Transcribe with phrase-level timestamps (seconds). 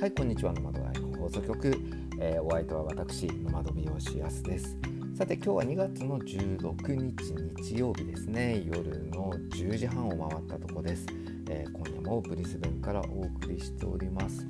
[0.00, 0.54] はいこんにちは。
[0.54, 1.78] ノマドライフ放送局、
[2.18, 4.74] えー、お相手は私ノマド美容師やすです。
[5.14, 8.64] さて今日は2月の16日日曜日ですね。
[8.64, 11.04] 夜の10時半を回ったとこです、
[11.50, 14.46] えー、今夜もブリスベンからお送りしております。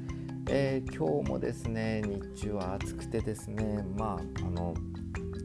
[0.48, 3.85] えー、今日もですね日中は暑くてですね。
[3.98, 4.72] まああの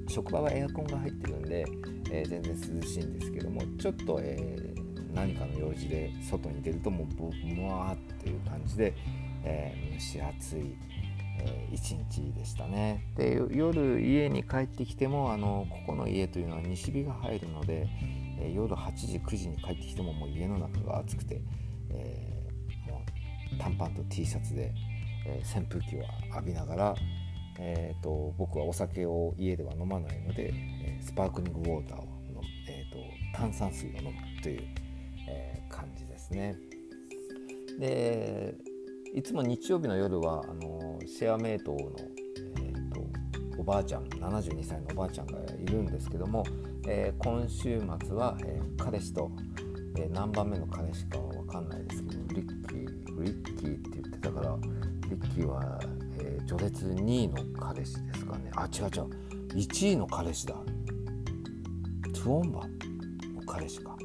[0.08, 1.66] 職場はエアコンが入ってるんで、
[2.12, 7.24] えー、全然涼しいんですけどもちょっと、えー、何かの用事で外に出るともうブ
[7.64, 8.94] ワーっていう感じで、
[9.46, 10.78] え蒸し暑い、
[11.40, 17.88] え一日でしたねで夜家に帰ってきてもあのここの家というのは西日が入るので、
[18.40, 21.42] え夜8時9時に帰ってきてももう家の中が暑くて、
[21.92, 22.50] え
[22.90, 23.04] も
[23.54, 24.74] う短パンと T シャツで
[25.26, 26.96] え、扇風機を浴びながら、
[27.60, 34.64] えーと、僕はお酒を家では飲まないので、え、スパークリングウォーターを飲む、えーと、炭酸水を飲むという、
[35.28, 36.56] え、感じですね。
[37.80, 38.56] で
[39.16, 41.78] いつも日曜日の夜はあのシェアメイトの、
[42.60, 43.02] えーと、
[43.58, 46.44] おばあちゃん72歳のおばあちゃんがいるんですけども、
[46.86, 49.32] えー、今週末は、えー、彼氏と、
[49.98, 54.58] えー、何番目の彼氏かは分かんないですけどリッキーリッキーって言ってたから
[55.10, 55.80] リッキーは、
[56.20, 58.52] えー、序列2位の彼氏ですかね。
[58.54, 58.92] あ違う違う。
[59.56, 60.56] 1位の彼氏だ。
[62.14, 62.68] トゥオンバ
[63.34, 63.96] の彼氏か。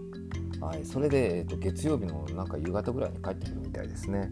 [0.60, 4.30] はいそれで、えーと、月曜日のなんか夕方ぐらいに帰ってくるみたいですね、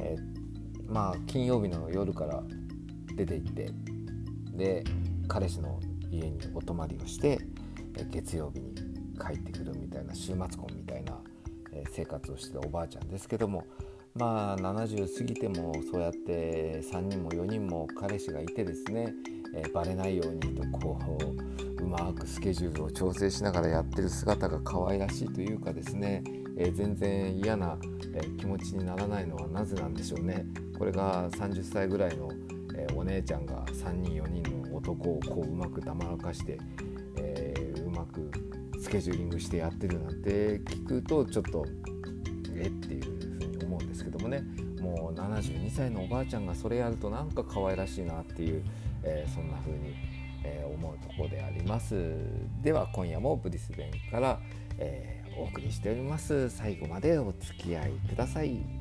[0.00, 2.42] えー、まあ金曜日の夜から
[3.14, 3.70] 出て行って
[4.54, 4.84] で
[5.28, 5.80] 彼氏の
[6.10, 7.38] 家にお泊まりをして、
[7.96, 8.74] えー、月曜日に
[9.18, 11.18] 帰ってくるみたいな週末婚みたいな、
[11.72, 13.66] えー、生活をしてたおばあちゃんですけども
[14.14, 19.12] まあ70過ぎてもそうやって3人も4人も彼氏がいてですね、
[19.54, 20.98] えー、バレないようにとこ
[21.78, 26.24] ううまくスケジュールを調整しながらやってる姿が可愛らしいというかですね、
[26.56, 27.78] え、全然嫌な、
[28.14, 30.46] え、気持ちにならないのはなぜなんでしょうね。
[30.78, 32.30] これが30歳ぐらいの、
[32.74, 36.58] えお姉ちゃんが3人4人の男をこううまく黙らかして、
[37.16, 37.54] え
[37.86, 38.30] うまく
[38.80, 41.66] スケジューリングしてやってるなんて聞くとちょっと
[42.54, 44.42] えっていうふうに思うんですけどもね
[44.80, 48.62] もう72歳のおばあちゃんがそれやるとなんか可愛らしいなっていう、
[49.02, 49.94] えー、そんな風に、
[50.44, 51.94] え、思うところであります
[52.62, 54.40] では今夜もブリスベンから、
[54.78, 58.75] えー、お送りしております最後までお付き合いください。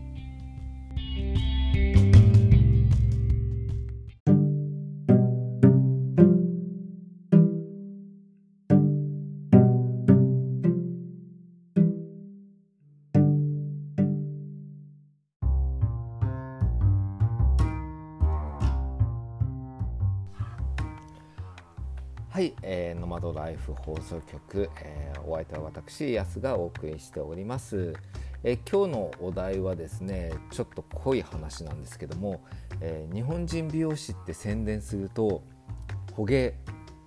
[22.36, 27.94] はい、えー、ノマドライフ放送局、えー、お相手は私安がお送りしております、
[28.44, 32.42] えー、今日のお題はですねちょっと濃い話なんですけども、
[32.82, 35.44] えー、日本人美容師って宣伝すると
[36.14, 36.54] 捕鯨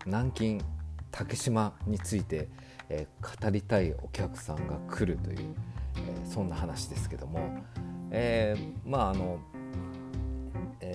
[0.06, 0.62] 南京
[1.10, 2.48] 竹島について、
[2.88, 5.54] えー、語りたいお客さんが来るという、
[5.96, 7.66] えー、そんな話ですけども、
[8.10, 9.40] えー、まああの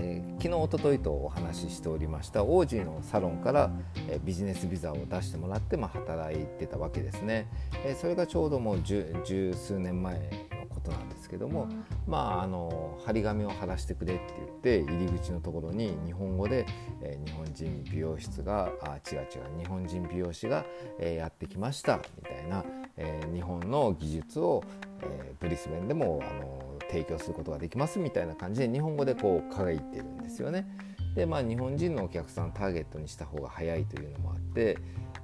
[0.04, 3.72] えー、昨日おとといとお話ししておりました王子のサロンから、
[4.10, 7.48] えー、ビジネスビザを出してもらって、まあ、働いてたわけですね、
[7.86, 10.16] えー、それがちょうどもう十数年前
[10.60, 11.70] のことなんですけども
[12.06, 16.66] まああの張り紙を貼らせてくれって言って入り口のところに日本語で、
[17.02, 20.66] えー、日本人美容室があ違う違う日本人美容師が、
[21.00, 22.66] えー、やってきましたみたいな、
[22.98, 24.64] えー、日本の技術を、
[25.02, 26.63] えー、ブリスベンでもあの
[26.94, 30.68] 提供することができますみたいな感じで日本語でこう書いてるんですよね。
[31.16, 34.78] でまあ日本人のお客さんターゲットにした方が早いというのもあって、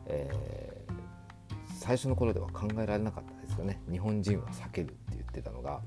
[0.08, 0.94] えー、
[1.76, 5.82] 最初の頃では考えられなかったですよね日本人は避けるって言ってたのが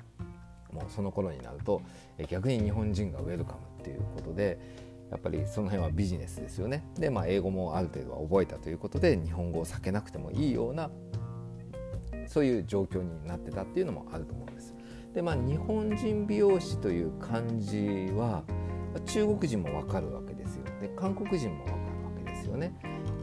[0.73, 1.83] もうその頃になると
[2.29, 4.59] 逆に日本人がウェルカムっていうことで
[5.09, 6.85] やっぱりその辺はビジネスですよね。
[6.99, 10.91] でまあ英語もある程度は覚えたということで日本語を避けなくてもいいような
[12.27, 14.75] そういう状況になってたっていうのもあると思うんです。
[15.15, 18.43] でまあ日本人美容師という漢字は
[19.07, 20.65] 中国人もわかるわけですよ。
[20.81, 22.75] で韓国人もわかるわけですよね。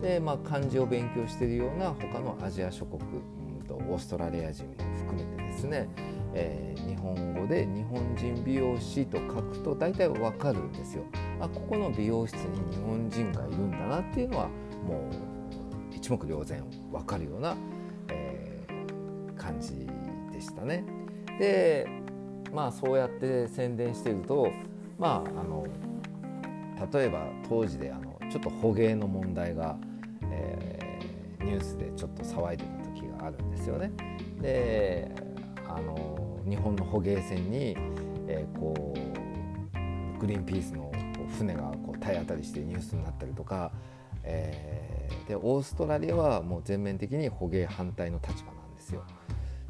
[0.01, 5.89] でまあ漢字を勉強しているような他のアジア諸国、うんと、オーストラリア人も含めてですね、
[6.33, 11.03] えー、日本語で日本人美容師と書くと大体わかるんですよ。
[11.39, 14.47] あここの美容室に日本人がいるんだなっていうのは
[14.87, 15.09] も
[15.91, 17.55] う一目瞭然わかるような、
[18.09, 19.87] えー、感じ
[20.31, 20.98] でしたね。
[21.39, 21.87] で
[22.53, 24.51] まあそうやって宣伝してると
[24.97, 25.65] まああの
[26.93, 29.77] 例えば当時であのちょっと捕鯨の問題が、
[30.23, 33.91] えー、ニュースでちょっと騒いでた時があるんですよね。
[34.41, 35.11] で
[35.67, 37.75] あの日本の捕鯨船に、
[38.27, 40.91] えー、こうグリーンピースの
[41.37, 43.71] 船がこう体当たりしてニュースになったりとか、
[44.23, 48.58] えー、でオーストラリアはもう全面的に捕鯨反対の立場。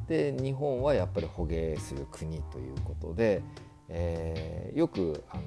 [0.10, 3.44] で日本はやっぱり捕鯨する国ということで、
[3.88, 5.44] えー、よくあの、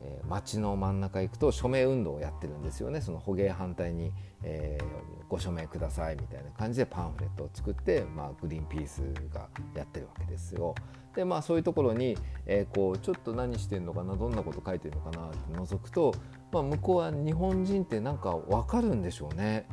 [0.00, 4.12] えー、街の真ん中行くと署名運動をやってるんですよねその捕鯨反対に、
[4.44, 9.02] えー、ご署名くださいみたいな感じでパンフレットを作って、まあ、グリーンピース
[9.34, 10.76] がやってるわけですよ。
[11.16, 12.16] でまあそういうところに、
[12.46, 16.14] えー、こうちょっと何してんのかなどんなこと書いてるのかなって覗くと、
[16.52, 19.66] まあ、向こうは日本人ってなんか分かるんでしょうね。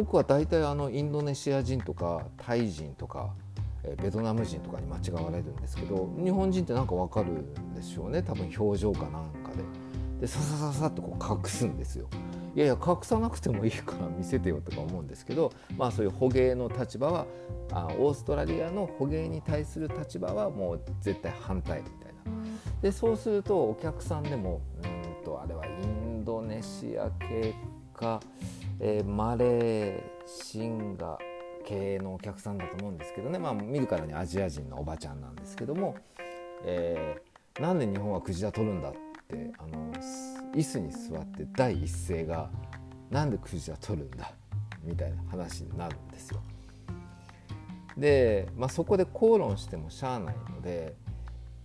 [0.00, 3.34] 僕は大体あのインドネシア人とかタイ人とか
[4.02, 8.22] ベトナム人とかに間違われるんですけど日本人ってなんかわかるんでしょうね。
[8.22, 9.62] 多分表情かなんかで。
[10.22, 12.08] でささささっとこう隠すんですよ。
[12.54, 17.26] いやいや隠さなくてもいいから見せてよとか思うんですけどまあそういう捕鯨の立場は
[17.70, 22.32] あオーストラリアの捕鯨に対する立場はもう絶対反対みたいな。
[22.80, 27.54] でそうするとお客さんでもうんとあれはインドネシア系
[27.92, 28.20] か
[28.82, 31.18] えー、マレーシンガ
[31.66, 35.96] 系のお客さんだと思うんですけどね、まあ、見るからにアジア人のおばちゃんなんですけども、
[36.64, 38.92] えー、なんで日本はクジラ取るんだっ
[39.28, 39.92] てあの
[40.54, 42.50] 椅子に座って第一声が
[43.10, 44.32] 「なんでクジラ取るんだ」
[44.82, 46.40] みたいな話になるんですよ。
[47.98, 50.94] で、まあ、そこで口論してもしゃあないので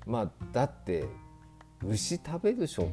[0.06, 1.06] まあだって
[1.82, 2.90] 牛食べるでしょ。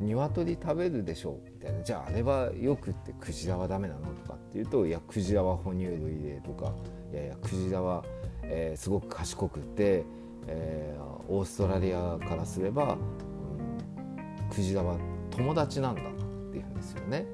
[0.00, 1.38] 鶏食べるでしょ。
[1.53, 4.00] みたいなじゃああれはよくってクジラはダメなの？
[4.14, 6.72] とかっていうといやクジラは哺乳類でとか
[7.12, 8.04] いやいやクジラは、
[8.42, 10.04] えー、すごく賢くて、
[10.46, 11.02] えー、
[11.32, 14.96] オーストラリアからすれば、うん、クジラは
[15.30, 16.04] 友達なんだっ
[16.52, 17.26] ていうんですよね。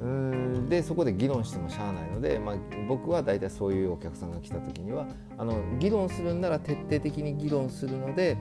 [0.00, 2.56] うんでそこで議論してもしゃあないので、まあ、
[2.88, 5.06] 僕は大体そういうお客さんが来た時には
[5.38, 8.36] あの議論するんなら徹底的に議論するので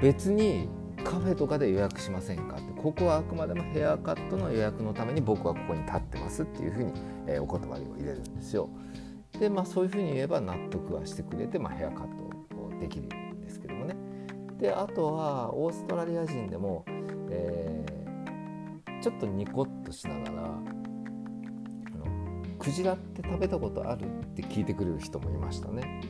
[0.00, 0.68] 別に
[1.04, 2.56] カフェとかで予約しませんか？
[2.56, 6.92] ってここはあくまでもヘアカットの予約のために僕はここに立ってますっていうふうに、
[7.26, 8.68] えー、お断りを入れるんですよ。
[9.38, 12.06] でまあそういうふうに言えば納得はしてくれて、まあ、ヘアカッ
[12.50, 13.96] トをできるんですけどもね。
[14.58, 16.84] であとはオーストラリア人でも、
[17.30, 26.00] えー、ちょっとニコッとしながらあのクジラって食べたことあるって聞いてくれる人もいましたね。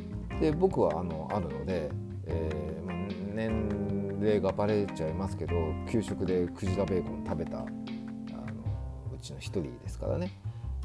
[0.41, 1.91] で僕はあのあるので、
[2.27, 2.97] えーまあ、
[3.35, 3.69] 年
[4.25, 5.55] 齢がバレちゃいますけど
[5.91, 7.67] 給食でクジラベーコン食べたあの
[9.15, 10.31] うちの一人ですからね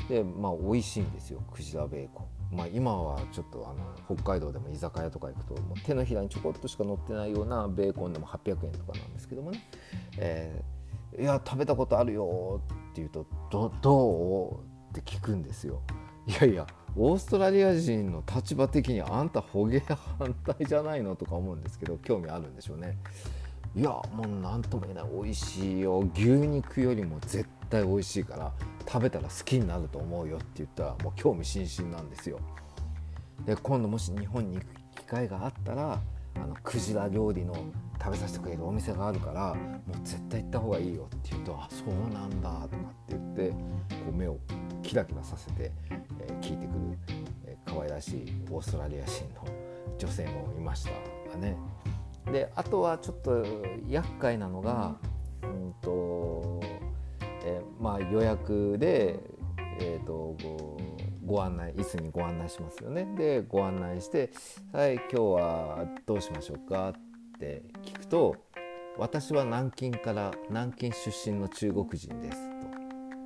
[0.07, 2.27] でまあ美味しいんですよクジラベーコン。
[2.51, 3.73] まあ、今はちょっとあ
[4.09, 9.63] の北海道でも居酒屋とか行くともう手のひらにちょこっとしか乗ってないようなベーコンでも800円とかなんですけどもね、
[10.17, 14.89] えー、いや食べたことあるよって言うとどどう？
[14.89, 15.83] って聞くんですよ。
[16.25, 16.65] いやいや
[16.95, 19.81] オーストラリア人の立場的にあんた捕鯨
[20.17, 22.97] 反対じゃないのとか思うんですけど興味あるんでしょうね。
[23.75, 25.99] いやもう何とも言えない美味しいよ。
[26.15, 28.51] 牛肉よりも絶対美味しいから
[28.87, 32.39] 食べたら好きになると思うよって言ったらもう興味津々なんですよ。
[33.45, 34.65] で今度もし日本に行く
[34.95, 36.01] 機会があったら
[36.41, 37.53] あのクジラ料理の
[37.99, 42.75] 食べさせてくれるお店があるからもう絶対行った方がいいよって言うと「あそうなんだ」とかって
[43.09, 43.55] 言ってこ
[44.11, 44.37] う目を
[44.81, 46.79] キラキラさせて、えー、聞いてくる、
[47.45, 49.45] えー、可愛らしいオーストラリア人の
[49.97, 50.91] 女性もいました
[51.31, 51.57] がね。
[52.31, 53.43] であとはちょっと
[53.87, 54.95] 厄介なのが、
[55.41, 56.59] うんと
[57.43, 59.19] えー、まあ、予約で、
[59.79, 60.35] えーと、
[61.29, 63.07] ご案内椅子にご案内しますよね。
[63.15, 64.31] でご案内して
[64.73, 68.35] 「はい今日はどうしましょうか?」って聞くと
[68.97, 72.67] 「私は南京から南京出身の中国人です」と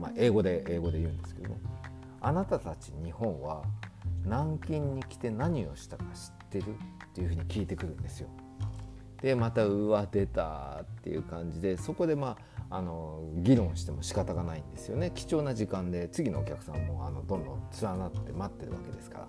[0.01, 1.61] まあ、英語で英語で言うんですけどね
[2.19, 3.63] あなたたち日本は
[4.25, 6.77] 南京に来て何をしたか知ってるっ
[7.13, 8.27] ていうふうに聞いてくるんですよ。
[9.23, 12.37] でまたうわ出たっていう感じでそこでま
[12.69, 15.11] ああの議論しても仕方がないんですよね。
[15.15, 19.27] 貴重な時間で次のお客さんもあのどんどん連なって待ってるわけですから。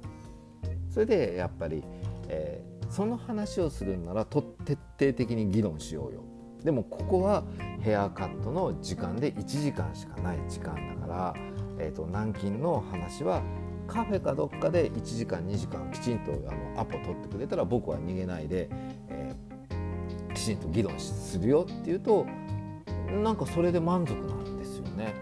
[0.91, 1.83] それでやっぱり、
[2.29, 6.23] えー、その話をするんならと徹底的に議論しようよ。
[6.65, 7.45] でもここは
[7.81, 11.35] ヘアカットの時間で1時間しかない時間だから、
[11.79, 13.43] えーと、南京の話は
[13.87, 18.69] カフェかどっかで1時間2時間きちんとあのアポ取ってくれたら僕は逃げないで、
[19.11, 19.24] え、
[20.45, 22.27] きちんと議論するよっていうと
[23.23, 25.15] なんかそれで満足なんですよね。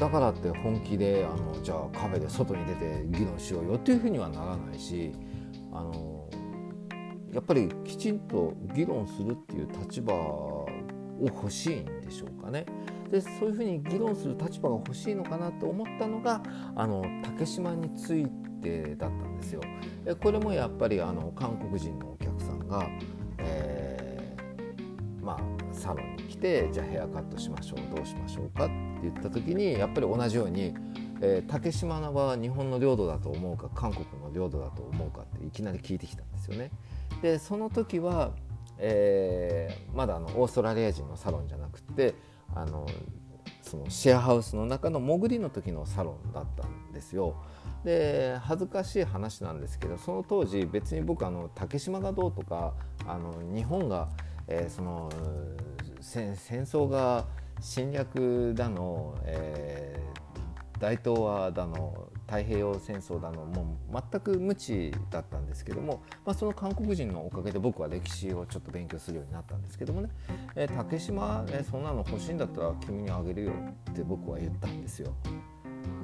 [0.00, 5.12] だからって本気であのじゃあカフェで外に出て議論しようよっていうふうにはならないし
[5.72, 6.28] あの
[7.32, 10.68] やっぱりきちんと議論するっていう立場を
[11.20, 12.66] 欲しいんでしょうかね。
[13.12, 16.42] でそういうふうに議論する立場が欲しいのかなと思ったのが
[16.74, 18.26] あの竹島につい
[18.60, 19.60] てだったんですよ。
[20.20, 22.88] これもやっぱりあの韓国人のお客さんが、
[23.38, 23.73] え
[25.24, 30.74] まあ、サロンに来てじゃあヘアカットしましょうどうしましょうかって言った時にやっぱり同じように、
[31.22, 36.70] えー、竹島は日本の領土だと思うか韓国の領土だと思うかっていきなり聞いてきたんですよね。
[37.22, 38.32] でその時は、
[38.78, 42.14] えー、まだあのオーストラリア人のサロンじゃなくて
[42.54, 42.86] あの
[43.62, 47.36] そのシェアハウスの中の潜りの時のサロンだったんですよ。
[47.82, 52.74] で恥ずかしい話なんですけどその当時別に僕あの竹島がどうとか
[53.06, 54.08] あの日本が、
[54.48, 55.10] えー、その
[56.00, 57.24] 戦争が
[57.60, 70.10] 侵略だの、えー、大東亜だの太平洋戦争だのもう全く無知だったんですけども、まあ、その韓国人のおかげで僕は歴史をちょっと勉強するようになったんですけどもね
[70.56, 73.52] 「えー、竹島、えー、そんなの欲しいんだったら君にあげるよ」
[73.90, 75.14] って僕は言ったんですよ。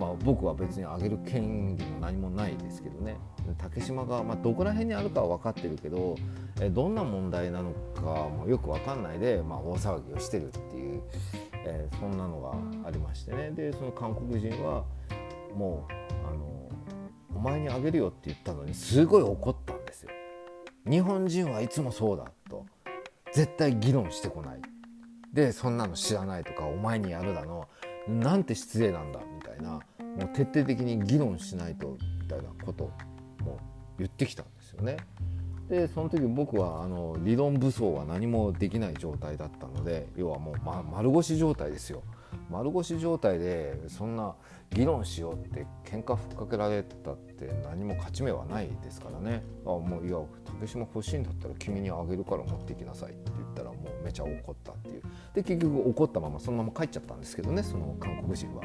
[0.00, 3.18] まあ、僕は別にあげる権利も何もないですけどね。
[3.58, 6.16] 竹島が、まあ、どこら辺にあるかは分かってるけど
[6.60, 11.02] えどんな問題なのかもよく分かんないで、まあ、大騒ぎをしてるっていう、
[11.66, 13.50] えー、そんなのがありましてね。
[13.50, 14.84] でその韓国人は
[15.54, 15.92] もう
[16.26, 16.70] あの
[17.36, 20.10] 「お前にあげるよ」って言ったのにすごい怒ったんですよ。
[20.88, 22.64] 日本人はいつもそうだと。
[23.32, 24.60] 絶対議論してこない。
[25.32, 27.68] でそんなの知らないとかお前にやるだの。
[28.08, 29.80] なんて失礼なんだみたいな。
[30.16, 32.90] もう徹底的に議論しないとみたいなこと
[33.44, 33.58] も
[33.98, 34.96] 言ってきたんですよね。
[35.68, 42.02] でその時僕はあの理論武装は何もできない状態だったので要はもう、ま、丸腰状態ですよ。
[42.50, 44.34] 丸腰状態でそんな
[44.70, 55.02] 議論しようって喧嘩ふっかけられたって何も勝ち目はないですからねあもういや竹島欲しいんだったら君にあげるから持ってきなさいって言ったらもうめちゃ怒ったっていう
[55.34, 58.62] で結局怒ったままそのまま帰っちゃったんですけどねその韓国人は。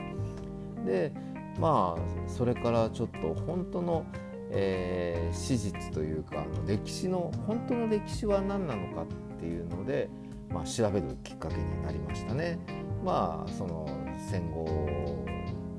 [0.86, 1.12] で
[1.60, 4.06] まあそれからちょっと本当の、
[4.52, 10.10] えー、史実というか歴史の本当の歴史は何なのかっていうので、
[10.50, 12.60] まあ、調べるきっかけになりましたね。
[13.04, 13.88] まあその
[14.30, 14.66] 戦後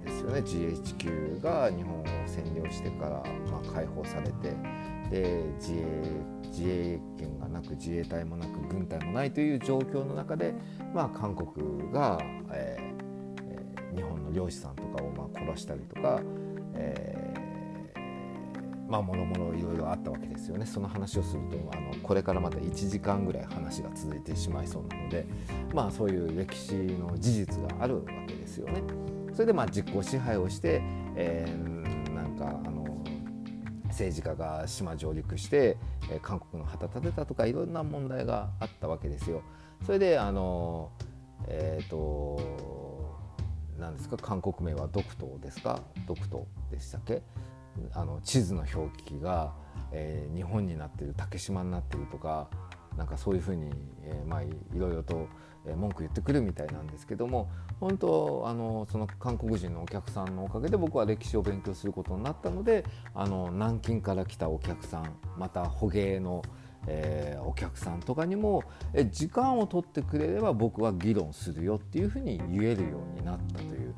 [0.04, 3.11] ですよね GHQ が日本を占領してから、
[3.50, 4.54] まあ、解放されて
[5.11, 10.54] で自衛自衛権がなく自衛隊もなく軍隊もないという状況の中で、
[10.95, 12.18] まあ、韓国が、
[12.52, 12.95] えー、
[14.36, 16.20] 漁師さんとかをまあ殺したりとか、
[16.74, 25.26] えー、まあもろもろいろいろあったわけですよねその話をするとあのこれからまた1時間ぐらい話が続いてしまいそうなので
[25.72, 28.82] まあそういう歴史の事実があるわけですよね。
[29.32, 30.80] それでまあ実効支配をして、
[31.14, 33.02] えー、なんかあの
[33.88, 35.78] 政治家が島上陸して、
[36.10, 39.42] え韓国の旗立てたとかいろんな問題があったわけですよ。
[39.84, 40.90] それであの
[41.48, 42.85] えっ、ー、と
[43.78, 44.16] 何ですか？
[44.16, 45.80] 韓国名は独島ですか？
[46.06, 47.23] 独島でしたっけ？
[47.92, 49.52] あの地図の表記が、
[49.92, 52.49] えー、日本になってる竹島になってるとか
[52.97, 53.71] なんかそういうふうに、
[54.02, 55.28] えー、まあいろいろと
[55.76, 66.42] 文句言ってくるみたいなんですけども本当あのその韓国人のお客さんのおかげで僕は歴史を勉強することになったのであの南京から来たお客さんまた捕鯨の、
[66.86, 68.62] えー、お客さんとかにも
[68.94, 73.94] え時間を取ってくれれば僕は議論するよっていうふうに言えるようになったという、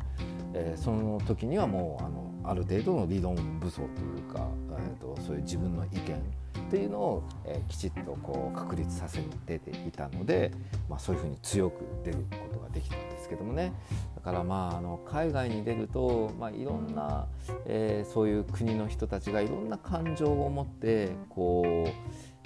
[0.54, 6.23] えー、その時にはもうあのある程度の理論武装というか、えーとそういう自分の意見
[6.68, 10.52] っていうのを、えー、きちっとこう確立させていたので、
[10.88, 13.73] まあ、そういうふうに強く出ることができたんですけどもね。
[14.14, 17.26] だからまああの海外に出ると、まあ、いろんな、
[17.64, 21.90] えー、そういう国の人たちがいろんな感情を持ってこう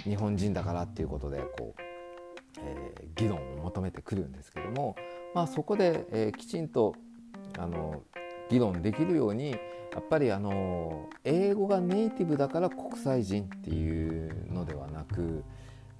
[0.05, 1.81] 日本人だからっていうことでこう、
[2.61, 4.97] えー、議論を求めてくるんですけども、
[5.35, 6.95] まあ、そこで、えー、きちんと
[7.59, 8.03] あの
[8.51, 9.57] 議論できるようにや
[9.99, 15.45] っぱりあの英語がネイティブだから国際人っていうのではなく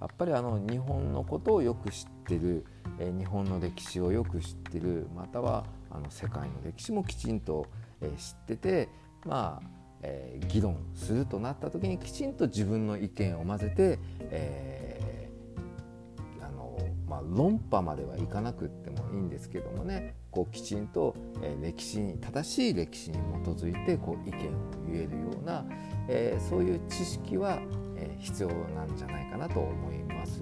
[0.01, 2.67] やっぱりあの日本のことをよく知ってる、
[2.99, 7.67] え日本の歴史をよく知ってるまたはあの世界の歴史もきちんと、
[8.01, 8.89] え知ってて
[9.25, 16.79] まあ、えー、議論するとなった時にきちんと自分の意見を混ぜて、えー、あの
[17.09, 24.41] まあ、論破まではいかなくってもいいんですけどもねこうきちんと、え歴史に正しい歴史に基づいてこう意見を
[24.91, 25.63] 言えるような、
[26.09, 27.59] え、そういう知識は、
[27.97, 30.41] え必要なんじゃないかなと思います。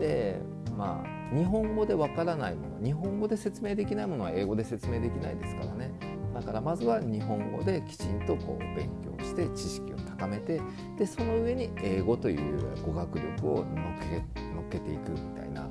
[0.00, 0.40] で
[0.76, 5.92] まあ日本語でわからないもの日本語で説明できないものは英語で説明できないですからね
[6.40, 10.60] だからまずは日本語できちんとこう勉強して知識を高めて
[10.98, 13.66] でその上に英語という語学力を乗っ
[14.00, 15.70] け乗っけていくみたいな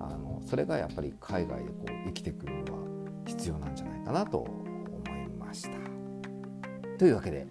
[0.00, 2.80] あのそれがやっぱり海外でこう生きてくるのは
[3.26, 5.70] 必要なんじゃないかなと思いました。
[6.98, 7.46] というわけで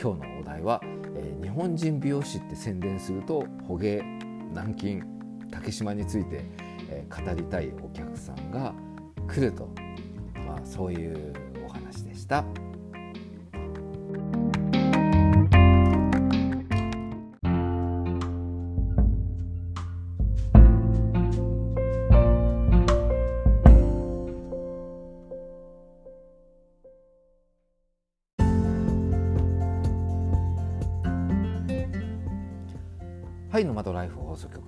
[0.00, 0.80] 今日のお題は
[1.42, 4.02] 「日本人美容師って宣伝すると捕鯨
[4.50, 5.02] 南京
[5.50, 6.44] 竹島」について
[6.90, 8.74] え、語りたいお客さんが
[9.26, 9.68] 来ると、
[10.46, 11.32] まあ、そういう
[12.24, 12.44] した。
[33.50, 34.62] はい「ノマドライフ」放送局、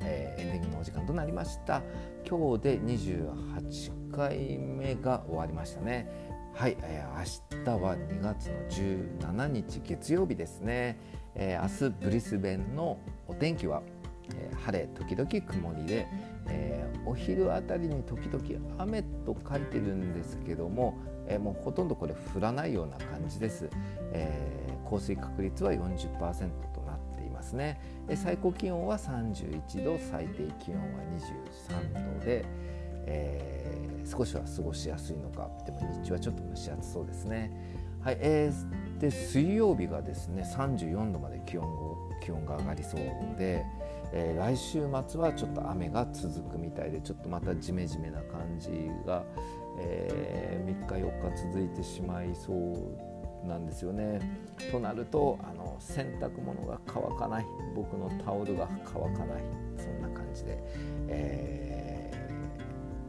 [0.00, 1.82] えー、エンディングのお時間となりました
[2.24, 10.98] 今日で28回目が終わりましたねはい、えー、明日は2月の17日月曜日ですね、
[11.36, 12.98] えー、明日ブリスベンの
[13.28, 13.80] お天気は、
[14.34, 16.08] えー、晴れ時々曇りで、
[16.48, 18.42] えー、お昼あたりに時々
[18.76, 20.98] 雨と書いてるんですけども、
[21.28, 23.70] えー、もうほとんどこれ降らないような感じです、
[24.10, 25.78] えー、降水確率は40%
[26.74, 27.80] となっていますね。
[28.16, 30.86] 最高気温は31度最低気温は
[31.94, 32.44] 23度で、
[33.08, 37.50] えー、少しは過ごしやすいのかでも日中はちょっと蒸し暑そうですね。
[38.00, 41.66] はい、えー、で水曜日がですね34度まで気温
[42.22, 43.00] 気温が上がりそう
[43.38, 43.64] で、
[44.12, 48.70] えー、来週末はちょっと雨が続くみたいでちょっとまたジメジメな感じ
[49.06, 49.24] が、
[49.80, 54.20] えー、3日4日続いてしまいそうなんですよね。
[54.72, 59.42] となるとあの洗濯物が乾かない僕のタオルが乾かない
[59.76, 60.58] そんな感じで、
[61.08, 61.57] えー、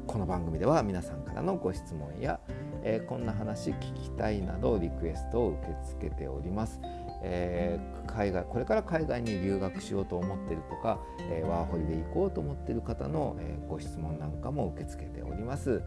[0.10, 2.40] この番組では皆さんからのご質問や、
[2.82, 6.80] えー、こんな話聞きたいなどリクエストを受け付けております。
[7.22, 11.00] えー、海外これから海外に留学しようと思ってるとか、
[11.30, 15.84] えー、ワーホリで行こうと思ってる方の、えー、ご質問なんかも受け付けております。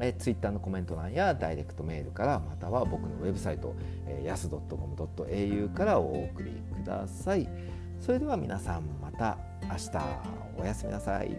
[0.00, 3.74] えー、ツイッターのコメント欄やダイレクトメールからまたは僕のウェブサイト、
[4.06, 7.46] えー、やす .com.au からお送りください。
[8.00, 9.90] それでは皆さんまた明日
[10.58, 11.36] おやすみなさい。